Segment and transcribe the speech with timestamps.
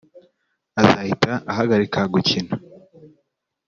[0.81, 2.53] azahita ahagarika gukina